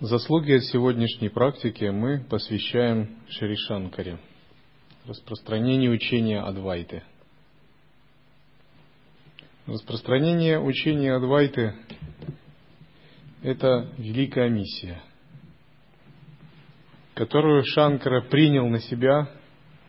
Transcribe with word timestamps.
Заслуги 0.00 0.52
от 0.52 0.64
сегодняшней 0.64 1.30
практики 1.30 1.84
мы 1.84 2.20
посвящаем 2.20 3.16
Шришанкаре, 3.30 4.18
распространению 5.06 5.92
учения 5.92 6.42
Адвайты. 6.42 7.02
Распространение 9.64 10.60
учения 10.60 11.14
Адвайты– 11.14 11.76
это 13.42 13.88
великая 13.96 14.50
миссия, 14.50 15.00
которую 17.14 17.64
Шанкара 17.64 18.20
принял 18.20 18.68
на 18.68 18.80
себя 18.80 19.30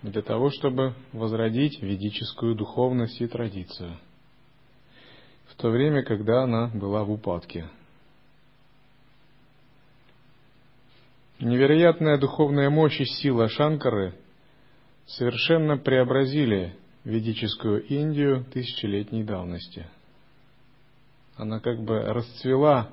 для 0.04 0.22
того, 0.22 0.52
чтобы 0.52 0.96
возродить 1.12 1.82
ведическую 1.82 2.56
духовность 2.56 3.20
и 3.20 3.28
традицию, 3.28 3.98
в 5.48 5.56
то 5.56 5.70
время, 5.70 6.04
когда 6.04 6.44
она 6.44 6.68
была 6.68 7.04
в 7.04 7.12
упадке– 7.12 7.70
Невероятная 11.40 12.18
духовная 12.18 12.72
мощь 12.72 13.00
и 13.00 13.06
сила 13.06 13.48
Шанкары 13.48 14.16
совершенно 15.06 15.78
преобразили 15.78 16.76
ведическую 17.04 17.84
Индию 17.86 18.44
тысячелетней 18.46 19.24
давности. 19.24 19.86
Она 21.36 21.60
как 21.60 21.80
бы 21.84 22.00
расцвела 22.00 22.90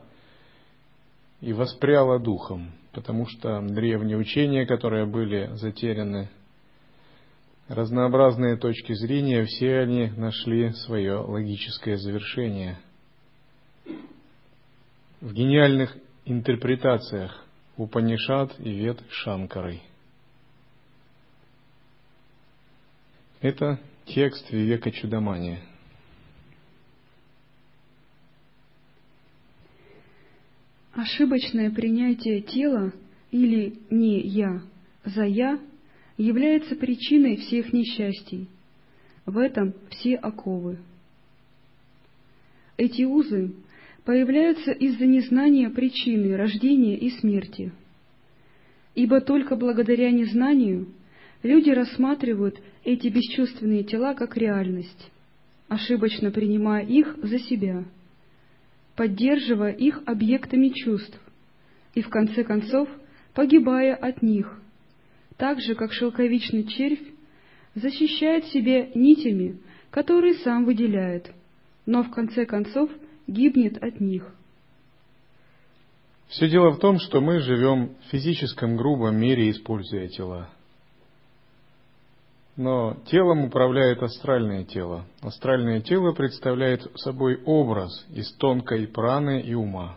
и 1.40 1.54
воспряла 1.54 2.18
духом, 2.18 2.72
потому 2.92 3.26
что 3.26 3.62
древние 3.62 4.18
учения, 4.18 4.66
которые 4.66 5.06
были 5.06 5.48
затеряны, 5.54 6.28
разнообразные 7.68 8.58
точки 8.58 8.92
зрения, 8.92 9.46
все 9.46 9.78
они 9.78 10.08
нашли 10.18 10.70
свое 10.72 11.16
логическое 11.16 11.96
завершение 11.96 12.78
в 15.22 15.32
гениальных 15.32 15.96
интерпретациях 16.26 17.43
Упанишат 17.76 18.58
и 18.60 18.70
Вед 18.70 19.02
Шанкарой. 19.10 19.82
Это 23.40 23.80
текст 24.06 24.50
Вивека 24.50 24.92
Чудамани. 24.92 25.58
Ошибочное 30.92 31.70
принятие 31.72 32.42
тела 32.42 32.92
или 33.32 33.80
не 33.90 34.20
«я» 34.20 34.62
за 35.04 35.24
«я» 35.24 35.58
является 36.16 36.76
причиной 36.76 37.36
всех 37.36 37.72
несчастий. 37.72 38.48
В 39.26 39.38
этом 39.38 39.74
все 39.90 40.14
оковы. 40.14 40.78
Эти 42.76 43.02
узы 43.02 43.52
появляются 44.04 44.72
из-за 44.72 45.06
незнания 45.06 45.70
причины 45.70 46.36
рождения 46.36 46.96
и 46.96 47.10
смерти. 47.10 47.72
Ибо 48.94 49.20
только 49.20 49.56
благодаря 49.56 50.10
незнанию 50.10 50.88
люди 51.42 51.70
рассматривают 51.70 52.60
эти 52.84 53.08
бесчувственные 53.08 53.84
тела 53.84 54.14
как 54.14 54.36
реальность, 54.36 55.10
ошибочно 55.68 56.30
принимая 56.30 56.84
их 56.84 57.16
за 57.22 57.38
себя, 57.38 57.84
поддерживая 58.94 59.72
их 59.72 60.02
объектами 60.06 60.68
чувств 60.68 61.18
и, 61.94 62.02
в 62.02 62.08
конце 62.08 62.44
концов, 62.44 62.88
погибая 63.32 63.94
от 63.94 64.22
них, 64.22 64.60
так 65.36 65.60
же, 65.60 65.74
как 65.74 65.92
шелковичный 65.92 66.64
червь 66.64 67.02
защищает 67.74 68.44
себя 68.46 68.86
нитями, 68.94 69.58
которые 69.90 70.34
сам 70.34 70.64
выделяет, 70.64 71.32
но 71.86 72.02
в 72.02 72.10
конце 72.10 72.44
концов– 72.44 72.90
гибнет 73.26 73.82
от 73.82 74.00
них. 74.00 74.34
Все 76.28 76.48
дело 76.48 76.70
в 76.70 76.78
том, 76.78 76.98
что 76.98 77.20
мы 77.20 77.40
живем 77.40 77.94
в 77.94 78.10
физическом 78.10 78.76
грубом 78.76 79.16
мире, 79.16 79.50
используя 79.50 80.08
тела. 80.08 80.48
Но 82.56 82.96
телом 83.06 83.44
управляет 83.44 84.02
астральное 84.02 84.64
тело. 84.64 85.04
Астральное 85.22 85.80
тело 85.80 86.12
представляет 86.12 86.82
собой 86.98 87.42
образ 87.44 88.06
из 88.10 88.32
тонкой 88.34 88.86
праны 88.86 89.40
и 89.40 89.54
ума. 89.54 89.96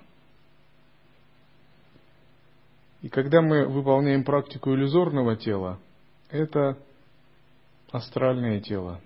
И 3.02 3.10
когда 3.10 3.42
мы 3.42 3.68
выполняем 3.68 4.24
практику 4.24 4.74
иллюзорного 4.74 5.36
тела, 5.36 5.80
это 6.30 6.78
астральное 7.92 8.60
тело. 8.60 9.02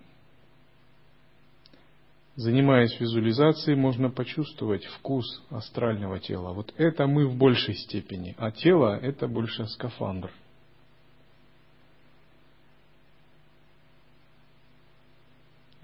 Занимаясь 2.42 3.00
визуализацией, 3.00 3.78
можно 3.78 4.10
почувствовать 4.10 4.84
вкус 4.86 5.44
астрального 5.52 6.20
тела. 6.20 6.54
Вот 6.54 6.74
это 6.76 7.06
мы 7.06 7.28
в 7.28 7.36
большей 7.36 7.76
степени, 7.76 8.34
а 8.40 8.50
тело– 8.50 8.98
это 9.04 9.28
больше 9.28 9.68
скафандр. 9.68 10.32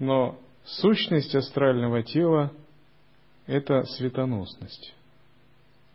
Но 0.00 0.36
сущность 0.64 1.32
астрального 1.36 2.02
тела– 2.02 2.52
это 3.46 3.84
светоносность. 3.84 4.92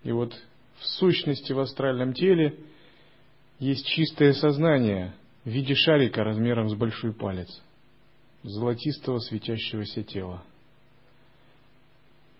И 0.03 0.13
вот 0.13 0.33
в 0.79 0.85
сущности 0.85 1.51
в 1.51 1.59
астральном 1.59 2.13
теле 2.13 2.57
есть 3.59 3.85
чистое 3.85 4.31
сознание 4.31 5.13
в 5.43 5.49
виде 5.49 5.75
шарика 5.75 6.23
размером 6.23 6.69
с 6.69 6.73
большой 6.73 7.11
палец– 7.11 7.49
золотистого 8.43 9.19
светящегося 9.19 10.03
тела. 10.03 10.41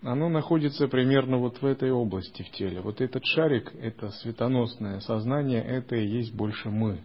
Оно 0.04 0.28
находится 0.28 0.86
примерно 0.86 1.38
вот 1.38 1.62
в 1.62 1.64
этой 1.64 1.90
области 1.90 2.42
в 2.42 2.50
теле. 2.50 2.82
Вот 2.82 3.00
этот 3.00 3.24
шарик, 3.24 3.74
это 3.74 4.10
светоносное 4.10 5.00
сознание, 5.00 5.64
это 5.64 5.96
и 5.96 6.06
есть 6.06 6.34
больше 6.34 6.68
мы. 6.68 7.00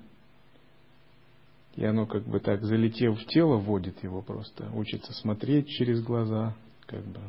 И 1.75 1.85
оно 1.85 2.05
как 2.05 2.23
бы 2.25 2.41
так, 2.41 2.61
залетев 2.61 3.17
в 3.17 3.25
тело, 3.27 3.55
вводит 3.55 4.03
его 4.03 4.21
просто, 4.21 4.69
учится 4.73 5.13
смотреть 5.13 5.69
через 5.69 6.03
глаза, 6.03 6.57
как 6.88 7.05
бы. 7.05 7.21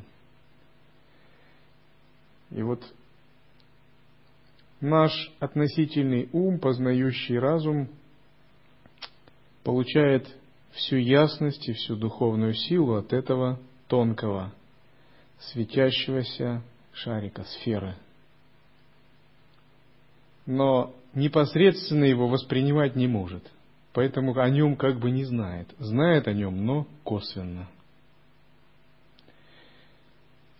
И 2.50 2.62
вот 2.62 2.82
наш 4.80 5.12
относительный 5.38 6.28
ум, 6.32 6.58
познающий 6.58 7.38
разум, 7.38 7.88
получает 9.62 10.26
всю 10.72 10.96
ясность 10.96 11.68
и 11.68 11.74
всю 11.74 11.94
духовную 11.94 12.54
силу 12.54 12.94
от 12.94 13.12
этого 13.12 13.60
тонкого, 13.86 14.52
светящегося 15.40 16.62
шарика, 16.92 17.44
сферы. 17.44 17.96
Но 20.46 20.94
непосредственно 21.14 22.04
его 22.04 22.28
воспринимать 22.28 22.96
не 22.96 23.06
может, 23.06 23.50
поэтому 23.92 24.38
о 24.38 24.48
нем 24.48 24.76
как 24.76 24.98
бы 24.98 25.10
не 25.10 25.24
знает. 25.24 25.68
Знает 25.78 26.28
о 26.28 26.32
нем, 26.32 26.64
но 26.64 26.86
косвенно. 27.04 27.68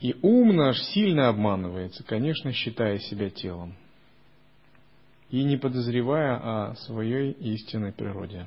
И 0.00 0.16
ум 0.22 0.56
наш 0.56 0.80
сильно 0.94 1.28
обманывается, 1.28 2.02
конечно, 2.04 2.52
считая 2.52 2.98
себя 2.98 3.28
телом 3.28 3.74
и 5.30 5.44
не 5.44 5.56
подозревая 5.56 6.70
о 6.70 6.74
своей 6.74 7.32
истинной 7.32 7.92
природе. 7.92 8.46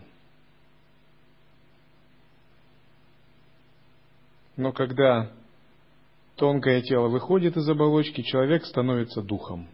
Но 4.58 4.72
когда 4.72 5.32
тонкое 6.36 6.82
тело 6.82 7.08
выходит 7.08 7.58
из 7.58 7.68
оболочки, 7.70 8.22
человек 8.22 8.66
становится 8.66 9.22
духом. 9.22 9.68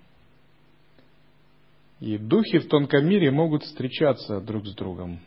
И 2.00 2.18
духи 2.18 2.60
в 2.60 2.68
тонком 2.68 3.08
мире 3.08 3.32
могут 3.32 3.64
встречаться 3.64 4.40
друг 4.40 4.66
с 4.68 4.74
другом. 4.74 5.20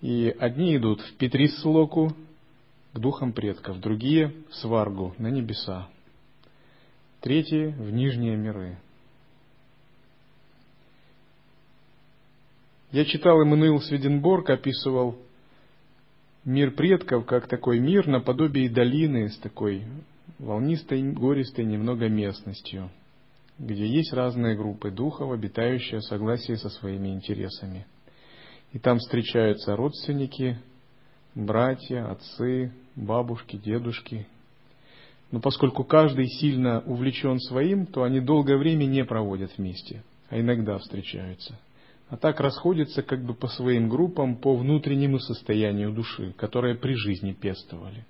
И 0.00 0.34
одни 0.38 0.76
идут 0.76 1.00
в 1.00 1.16
Петрислоку, 1.16 2.12
к 2.92 2.98
духам 2.98 3.32
предков, 3.32 3.80
другие 3.80 4.32
в 4.50 4.54
Сваргу, 4.56 5.14
на 5.18 5.28
небеса, 5.28 5.88
третьи 7.20 7.66
в 7.66 7.90
нижние 7.90 8.36
миры. 8.36 8.78
Я 12.92 13.04
читал, 13.04 13.40
Эммануил 13.42 13.80
Сведенборг 13.80 14.48
описывал 14.48 15.18
мир 16.46 16.70
предков 16.70 17.26
как 17.26 17.48
такой 17.48 17.80
мир 17.80 18.06
наподобие 18.06 18.70
долины 18.70 19.28
с 19.28 19.36
такой 19.38 19.84
волнистой, 20.38 21.02
гористой 21.12 21.64
немного 21.64 22.08
местностью, 22.08 22.88
где 23.58 23.86
есть 23.86 24.12
разные 24.12 24.56
группы 24.56 24.90
духов, 24.90 25.32
обитающие 25.32 25.98
в 26.00 26.04
согласии 26.04 26.54
со 26.54 26.70
своими 26.70 27.08
интересами. 27.08 27.84
И 28.72 28.78
там 28.78 28.98
встречаются 28.98 29.74
родственники, 29.74 30.58
братья, 31.34 32.10
отцы, 32.10 32.72
бабушки, 32.94 33.56
дедушки. 33.56 34.26
Но 35.32 35.40
поскольку 35.40 35.82
каждый 35.82 36.28
сильно 36.28 36.80
увлечен 36.80 37.40
своим, 37.40 37.86
то 37.86 38.04
они 38.04 38.20
долгое 38.20 38.56
время 38.56 38.84
не 38.84 39.04
проводят 39.04 39.58
вместе, 39.58 40.04
а 40.30 40.38
иногда 40.38 40.78
встречаются 40.78 41.58
а 42.08 42.16
так 42.16 42.40
расходятся 42.40 43.02
как 43.02 43.24
бы 43.24 43.34
по 43.34 43.48
своим 43.48 43.88
группам, 43.88 44.36
по 44.36 44.54
внутреннему 44.56 45.18
состоянию 45.18 45.92
души, 45.92 46.32
которое 46.36 46.76
при 46.76 46.94
жизни 46.94 47.32
пестовали. 47.32 48.04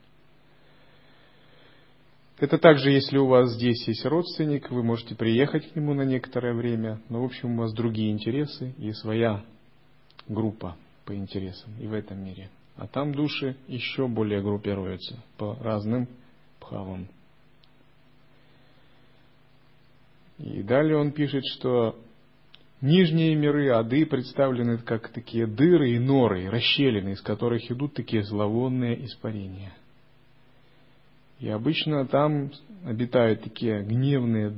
Это 2.38 2.58
также, 2.58 2.90
если 2.90 3.16
у 3.16 3.26
вас 3.26 3.54
здесь 3.54 3.88
есть 3.88 4.04
родственник, 4.04 4.70
вы 4.70 4.82
можете 4.82 5.14
приехать 5.14 5.72
к 5.72 5.76
нему 5.76 5.94
на 5.94 6.02
некоторое 6.02 6.52
время, 6.52 7.00
но, 7.08 7.22
в 7.22 7.24
общем, 7.24 7.54
у 7.54 7.62
вас 7.62 7.72
другие 7.72 8.12
интересы 8.12 8.74
и 8.76 8.92
своя 8.92 9.42
группа 10.28 10.76
по 11.06 11.14
интересам 11.14 11.72
и 11.80 11.86
в 11.86 11.94
этом 11.94 12.22
мире. 12.22 12.50
А 12.76 12.86
там 12.86 13.14
души 13.14 13.56
еще 13.68 14.06
более 14.06 14.42
группируются 14.42 15.16
по 15.38 15.54
разным 15.62 16.08
пхавам. 16.60 17.08
И 20.38 20.62
далее 20.62 20.98
он 20.98 21.12
пишет, 21.12 21.42
что 21.46 21.98
нижние 22.80 23.34
миры, 23.34 23.70
ады, 23.70 24.06
представлены 24.06 24.78
как 24.78 25.08
такие 25.08 25.46
дыры 25.46 25.90
и 25.90 25.98
норы, 25.98 26.50
расщелины, 26.50 27.10
из 27.10 27.20
которых 27.22 27.70
идут 27.70 27.94
такие 27.94 28.22
зловонные 28.22 29.04
испарения. 29.04 29.72
И 31.38 31.48
обычно 31.48 32.06
там 32.06 32.50
обитают 32.84 33.42
такие 33.42 33.82
гневные, 33.82 34.54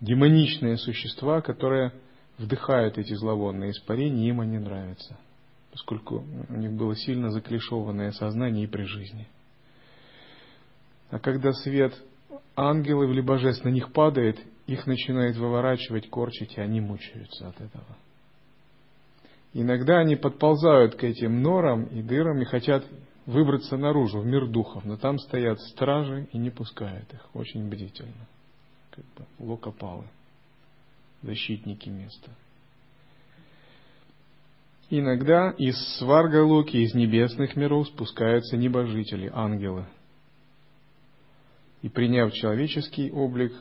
демоничные 0.00 0.76
существа, 0.78 1.40
которые 1.40 1.92
вдыхают 2.38 2.98
эти 2.98 3.14
зловонные 3.14 3.72
испарения, 3.72 4.28
им 4.30 4.40
они 4.40 4.58
нравятся, 4.58 5.18
поскольку 5.72 6.24
у 6.48 6.56
них 6.56 6.72
было 6.72 6.96
сильно 6.96 7.30
заклишованное 7.30 8.12
сознание 8.12 8.64
и 8.64 8.68
при 8.68 8.84
жизни. 8.84 9.26
А 11.10 11.18
когда 11.18 11.52
свет 11.52 11.94
ангелов 12.54 13.10
или 13.10 13.20
божеств 13.20 13.64
на 13.64 13.70
них 13.70 13.92
падает, 13.92 14.38
их 14.68 14.86
начинает 14.86 15.36
выворачивать, 15.36 16.08
корчить, 16.10 16.56
и 16.56 16.60
они 16.60 16.80
мучаются 16.80 17.48
от 17.48 17.58
этого. 17.60 17.96
Иногда 19.54 19.98
они 19.98 20.14
подползают 20.14 20.94
к 20.94 21.04
этим 21.04 21.40
норам 21.42 21.84
и 21.84 22.02
дырам 22.02 22.40
и 22.42 22.44
хотят 22.44 22.84
выбраться 23.24 23.78
наружу, 23.78 24.20
в 24.20 24.26
мир 24.26 24.46
духов, 24.46 24.84
но 24.84 24.98
там 24.98 25.18
стоят 25.18 25.58
стражи 25.60 26.28
и 26.32 26.38
не 26.38 26.50
пускают 26.50 27.12
их, 27.12 27.34
очень 27.34 27.68
бдительно, 27.68 28.28
как 28.90 29.04
бы 29.16 29.26
локопалы, 29.38 30.04
защитники 31.22 31.88
места. 31.88 32.30
Иногда 34.90 35.50
из 35.50 35.76
сваргалоки, 35.96 36.76
из 36.76 36.94
небесных 36.94 37.56
миров 37.56 37.88
спускаются 37.88 38.56
небожители, 38.58 39.30
ангелы. 39.32 39.86
И 41.80 41.88
приняв 41.88 42.32
человеческий 42.32 43.10
облик, 43.10 43.52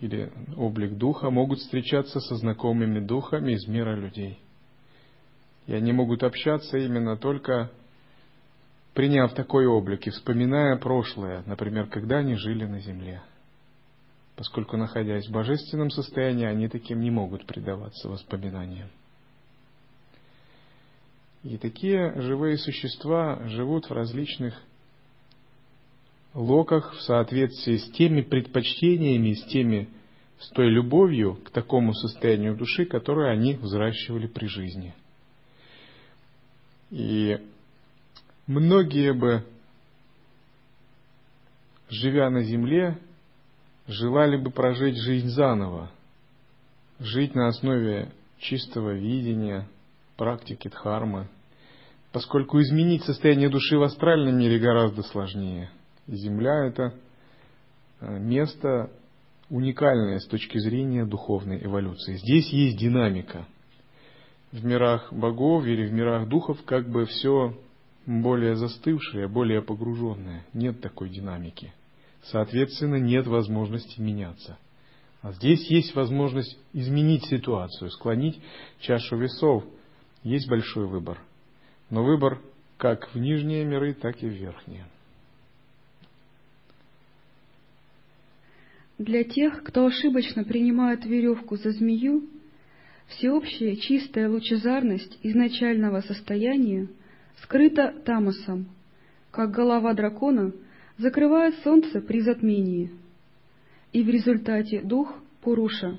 или 0.00 0.32
облик 0.56 0.96
духа 0.96 1.30
могут 1.30 1.58
встречаться 1.58 2.20
со 2.20 2.36
знакомыми 2.36 3.00
духами 3.00 3.52
из 3.52 3.66
мира 3.68 3.94
людей. 3.94 4.38
И 5.66 5.74
они 5.74 5.92
могут 5.92 6.22
общаться 6.22 6.78
именно 6.78 7.16
только 7.16 7.70
приняв 8.94 9.32
такой 9.34 9.66
облик 9.66 10.06
и 10.06 10.10
вспоминая 10.10 10.76
прошлое, 10.76 11.42
например, 11.46 11.86
когда 11.86 12.18
они 12.18 12.34
жили 12.34 12.64
на 12.64 12.80
земле. 12.80 13.22
Поскольку, 14.36 14.76
находясь 14.76 15.28
в 15.28 15.32
божественном 15.32 15.90
состоянии, 15.90 16.46
они 16.46 16.68
таким 16.68 17.00
не 17.00 17.10
могут 17.10 17.46
предаваться 17.46 18.08
воспоминаниям. 18.08 18.88
И 21.42 21.56
такие 21.56 22.20
живые 22.20 22.58
существа 22.58 23.40
живут 23.48 23.88
в 23.88 23.92
различных 23.92 24.60
локах 26.34 26.94
в 26.94 27.00
соответствии 27.02 27.76
с 27.76 27.90
теми 27.92 28.22
предпочтениями, 28.22 29.34
с 29.34 29.44
теми, 29.46 29.88
с 30.38 30.48
той 30.50 30.70
любовью 30.70 31.36
к 31.36 31.50
такому 31.50 31.92
состоянию 31.92 32.56
души, 32.56 32.86
которое 32.86 33.32
они 33.32 33.54
взращивали 33.54 34.26
при 34.26 34.46
жизни. 34.46 34.94
И 36.90 37.38
многие 38.46 39.12
бы, 39.12 39.44
живя 41.88 42.30
на 42.30 42.42
земле, 42.42 42.98
желали 43.86 44.36
бы 44.36 44.50
прожить 44.50 44.96
жизнь 44.96 45.28
заново, 45.28 45.90
жить 47.00 47.34
на 47.34 47.48
основе 47.48 48.12
чистого 48.38 48.94
видения, 48.94 49.68
практики 50.16 50.68
дхармы, 50.68 51.28
поскольку 52.12 52.60
изменить 52.60 53.04
состояние 53.04 53.48
души 53.48 53.76
в 53.76 53.82
астральном 53.82 54.38
мире 54.38 54.58
гораздо 54.58 55.02
сложнее– 55.02 55.70
Земля– 56.10 56.64
это 56.66 56.94
э, 58.00 58.18
место 58.18 58.90
уникальное 59.48 60.18
с 60.18 60.26
точки 60.26 60.58
зрения 60.58 61.04
духовной 61.04 61.64
эволюции. 61.64 62.16
Здесь 62.16 62.48
есть 62.52 62.78
динамика. 62.78 63.46
В 64.50 64.64
мирах 64.64 65.12
богов 65.12 65.64
или 65.64 65.86
в 65.86 65.92
мирах 65.92 66.28
духов 66.28 66.64
как 66.64 66.88
бы 66.88 67.06
все 67.06 67.56
более 68.06 68.56
застывшее, 68.56 69.28
более 69.28 69.62
погруженное. 69.62 70.44
Нет 70.52 70.80
такой 70.80 71.10
динамики. 71.10 71.72
Соответственно, 72.24 72.96
нет 72.96 73.28
возможности 73.28 74.00
меняться. 74.00 74.58
А 75.22 75.32
здесь 75.32 75.70
есть 75.70 75.94
возможность 75.94 76.58
изменить 76.72 77.24
ситуацию, 77.26 77.90
склонить 77.90 78.40
чашу 78.80 79.16
весов. 79.16 79.64
Есть 80.24 80.48
большой 80.48 80.86
выбор. 80.86 81.22
Но 81.88 82.02
выбор 82.02 82.40
как 82.78 83.14
в 83.14 83.18
нижние 83.18 83.64
миры, 83.64 83.94
так 83.94 84.20
и 84.22 84.26
в 84.26 84.32
верхние. 84.32 84.86
Для 89.00 89.24
тех, 89.24 89.62
кто 89.62 89.86
ошибочно 89.86 90.44
принимает 90.44 91.06
веревку 91.06 91.56
за 91.56 91.70
змею, 91.70 92.28
всеобщая 93.06 93.76
чистая 93.76 94.28
лучезарность 94.28 95.18
изначального 95.22 96.02
состояния 96.02 96.86
скрыта 97.42 97.94
тамосом, 98.04 98.66
как 99.30 99.52
голова 99.52 99.94
дракона 99.94 100.52
закрывает 100.98 101.54
солнце 101.64 102.02
при 102.02 102.20
затмении, 102.20 102.90
и 103.94 104.02
в 104.02 104.10
результате 104.10 104.82
дух 104.82 105.14
Пуруша 105.40 105.96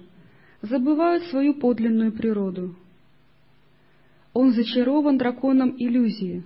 забывает 0.61 1.23
свою 1.23 1.55
подлинную 1.55 2.11
природу. 2.11 2.75
Он 4.31 4.51
зачарован 4.51 5.17
драконом 5.17 5.75
иллюзии, 5.75 6.43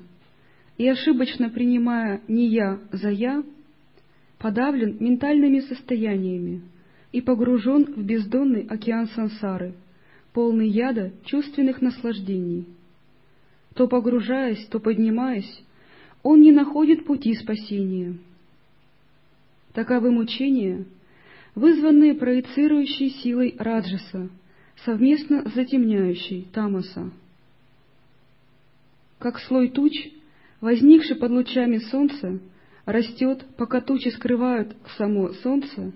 и 0.78 0.88
ошибочно 0.88 1.50
принимая 1.50 2.22
не 2.30 2.48
я 2.48 2.80
за 2.94 3.10
я, 3.10 3.44
подавлен 4.38 4.98
ментальными 5.00 5.60
состояниями 5.60 6.62
и 7.12 7.22
погружен 7.22 7.86
в 7.86 8.04
бездонный 8.04 8.68
океан 8.68 9.08
сансары, 9.08 9.74
полный 10.34 10.68
яда 10.68 11.14
чувственных 11.24 11.82
наслаждений. 11.82 12.66
То 13.74 13.88
погружаясь, 13.88 14.66
то 14.68 14.80
поднимаясь, 14.80 15.64
он 16.24 16.42
не 16.42 16.52
находит 16.52 17.06
пути 17.06 17.34
спасения. 17.36 18.18
Таковы 19.74 20.12
мучения, 20.12 20.86
вызванные 21.54 22.16
проецирующей 22.16 23.10
силой 23.10 23.56
Раджаса, 23.58 24.30
совместно 24.84 25.44
затемняющей 25.54 26.48
Тамаса. 26.54 27.12
Как 29.20 29.40
слой 29.40 29.70
туч, 29.70 29.94
возникший 30.62 31.16
под 31.16 31.32
лучами 31.32 31.78
солнца, 31.78 32.40
растет, 32.86 33.46
пока 33.58 33.82
тучи 33.82 34.10
скрывают 34.10 34.76
само 34.98 35.34
солнце, 35.34 35.92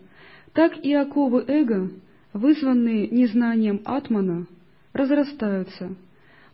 так 0.54 0.78
и 0.84 0.94
оковы 0.94 1.44
эго, 1.48 1.92
вызванные 2.34 3.08
незнанием 3.08 3.82
атмана, 3.86 4.48
разрастаются, 4.94 5.96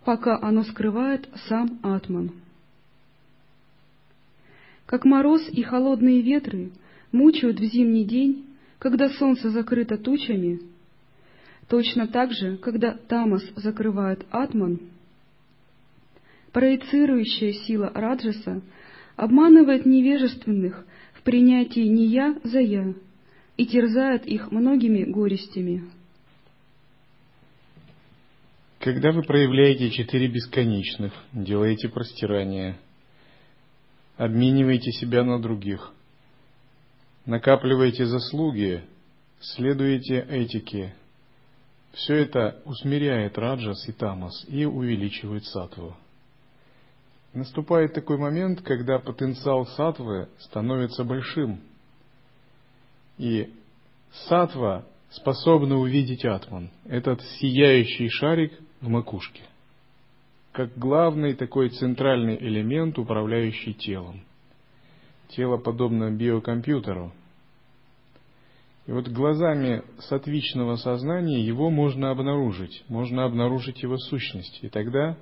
пока 0.04 0.38
оно 0.42 0.64
скрывает 0.64 1.28
сам 1.48 1.80
атман. 1.84 2.32
Как 4.86 5.04
мороз 5.04 5.42
и 5.50 5.64
холодные 5.64 6.22
ветры 6.22 6.72
мучают 7.12 7.60
в 7.60 7.64
зимний 7.64 8.06
день, 8.06 8.46
когда 8.78 9.10
солнце 9.10 9.50
закрыто 9.50 9.98
тучами, 9.98 10.60
точно 11.68 12.08
так 12.08 12.32
же, 12.34 12.58
когда 12.58 12.92
тамас 12.94 13.44
закрывает 13.56 14.26
атман, 14.30 14.80
проецирующая 16.52 17.54
сила 17.54 17.92
раджаса 17.94 18.62
обманывает 19.16 19.86
невежественных 19.86 20.86
в 21.14 21.22
принятии 21.24 21.88
не 21.88 22.08
я 22.08 22.40
за 22.44 22.60
я 22.60 22.94
и 23.58 23.66
терзает 23.66 24.26
их 24.26 24.52
многими 24.52 25.04
горестями. 25.04 25.90
Когда 28.80 29.12
вы 29.12 29.24
проявляете 29.24 29.90
четыре 29.90 30.28
бесконечных, 30.28 31.14
делаете 31.34 31.90
простирание, 31.90 32.78
обмениваете 34.18 34.92
себя 34.92 35.24
на 35.24 35.42
других, 35.42 35.92
накапливаете 37.26 38.06
заслуги, 38.06 38.84
следуете 39.40 40.20
этике, 40.30 40.94
все 41.94 42.16
это 42.16 42.62
усмиряет 42.66 43.38
раджас 43.38 43.88
и 43.88 43.92
тамас 43.92 44.46
и 44.48 44.66
увеличивает 44.66 45.46
сатву. 45.46 45.96
Наступает 47.36 47.94
такой 47.94 48.18
момент, 48.18 48.62
когда 48.62 48.98
потенциал 48.98 49.66
сатвы 49.68 50.30
становится 50.40 51.04
большим. 51.04 51.60
И 53.18 53.54
сатва 54.30 54.86
способна 55.10 55.78
увидеть 55.78 56.24
атман, 56.24 56.72
этот 56.86 57.22
сияющий 57.40 58.08
шарик 58.08 58.54
в 58.80 58.88
макушке, 58.88 59.42
как 60.54 60.78
главный 60.78 61.34
такой 61.34 61.70
центральный 61.70 62.38
элемент, 62.38 62.98
управляющий 62.98 63.74
телом. 63.74 64.22
Тело 65.28 65.58
подобно 65.58 66.12
биокомпьютеру, 66.12 67.12
И 68.88 68.92
вот 68.94 69.10
глазами 69.10 69.84
сатвичного 70.00 70.78
сознания 70.78 71.42
его 71.42 71.70
можно 71.70 72.12
обнаружить, 72.12 72.86
можно 72.88 73.26
обнаружить 73.26 73.84
его 73.84 73.98
сущность. 73.98 74.60
И 74.62 74.70
тогда 74.70 75.18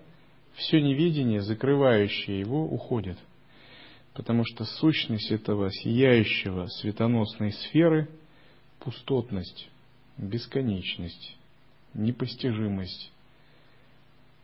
все 0.55 0.81
невидение, 0.81 1.41
закрывающее 1.41 2.39
его, 2.39 2.63
уходит. 2.63 3.17
Потому 4.13 4.43
что 4.45 4.65
сущность 4.65 5.31
этого 5.31 5.71
сияющего 5.71 6.67
светоносной 6.67 7.51
сферы– 7.51 8.07
пустотность, 8.79 9.69
бесконечность, 10.17 11.35
непостижимость. 11.93 13.11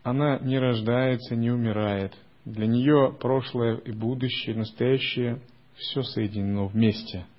Она 0.04 0.40
не 0.40 0.58
рождается, 0.58 1.36
не 1.36 1.52
умирает. 1.52 2.14
Для 2.46 2.66
нее 2.66 3.16
прошлое 3.20 3.78
и 3.78 3.92
будущее, 3.92 4.56
настоящее– 4.56 5.42
все 5.76 6.04
соединено 6.04 6.66
вместе– 6.66 7.26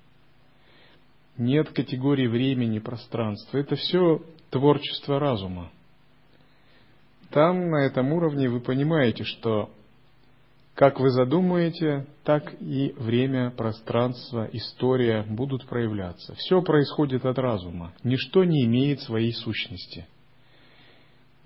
нет 1.37 1.69
категории 1.69 2.27
времени, 2.27 2.79
пространства. 2.79 3.57
Это 3.57 3.75
все 3.75 4.21
творчество 4.49 5.19
разума. 5.19 5.71
Там, 7.31 7.69
на 7.69 7.85
этом 7.85 8.11
уровне, 8.13 8.49
вы 8.49 8.59
понимаете, 8.59 9.23
что 9.23 9.71
как 10.75 10.99
вы 10.99 11.09
задумаете, 11.09 12.07
так 12.23 12.53
и 12.61 12.93
время, 12.97 13.51
пространство, 13.51 14.49
история 14.53 15.23
будут 15.23 15.65
проявляться. 15.67 16.33
Все 16.35 16.61
происходит 16.61 17.25
от 17.25 17.37
разума. 17.37 17.93
Ничто 18.03 18.43
не 18.43 18.65
имеет 18.65 19.01
своей 19.01 19.33
сущности. 19.33 20.07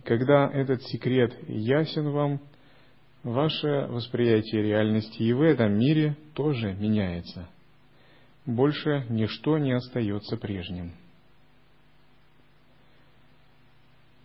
Когда 0.04 0.50
этот 0.50 0.84
секрет 0.84 1.34
ясен 1.48 2.12
вам, 2.12 2.40
ваше 3.24 3.88
восприятие 3.90 4.62
реальности 4.62 5.24
и 5.24 5.34
в 5.34 5.42
этом 5.42 5.78
мире 5.78 6.16
тоже 6.34 6.74
меняется– 6.74 7.50
больше 8.46 9.06
ничто 9.10 9.58
не 9.58 9.72
остается 9.72 10.38
прежним. 10.38 10.94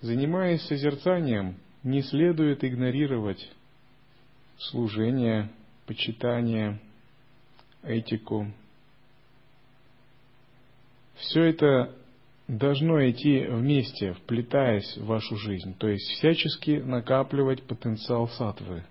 Занимаясь 0.01 0.63
созерцанием, 0.63 1.57
не 1.83 2.03
следует 2.03 2.65
игнорировать 2.65 3.51
служение, 4.59 5.51
почитание, 5.87 6.81
этику. 7.83 8.51
Все 11.17 11.43
это 11.45 11.95
должно 12.49 13.09
идти 13.11 13.47
вместе, 13.47 14.15
вплетаясь 14.15 14.97
в 14.97 15.05
вашу 15.05 15.37
жизнь, 15.37 15.75
то 15.79 15.89
есть 15.89 16.09
всячески 16.13 16.71
накапливать 16.71 17.63
потенциал 17.63 18.29
сатвы 18.29 18.85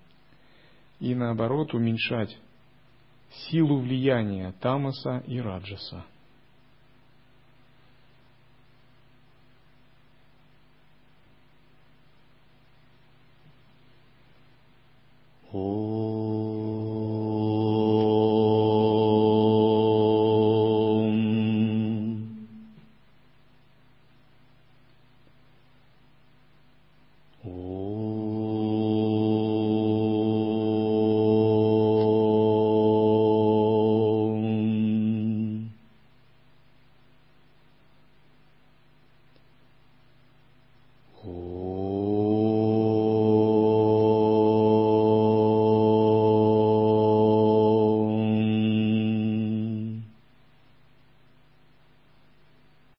и 1.00 1.16
наоборот 1.16 1.74
уменьшать 1.74 2.38
силу 3.32 3.80
влияния 3.80 4.54
Тамаса 4.60 5.24
и 5.28 5.40
Раджаса. 5.40 6.06